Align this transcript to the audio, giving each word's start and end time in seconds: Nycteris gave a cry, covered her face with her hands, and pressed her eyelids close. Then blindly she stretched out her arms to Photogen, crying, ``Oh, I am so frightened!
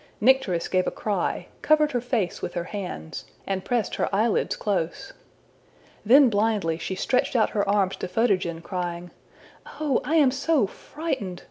Nycteris 0.19 0.67
gave 0.67 0.87
a 0.87 0.97
cry, 0.97 1.45
covered 1.61 1.91
her 1.91 2.01
face 2.01 2.41
with 2.41 2.55
her 2.55 2.63
hands, 2.63 3.25
and 3.45 3.63
pressed 3.63 3.93
her 3.97 4.09
eyelids 4.11 4.55
close. 4.55 5.13
Then 6.03 6.27
blindly 6.27 6.79
she 6.79 6.95
stretched 6.95 7.35
out 7.35 7.51
her 7.51 7.69
arms 7.69 7.97
to 7.97 8.07
Photogen, 8.07 8.63
crying, 8.63 9.11
``Oh, 9.63 10.01
I 10.03 10.15
am 10.15 10.31
so 10.31 10.65
frightened! 10.65 11.39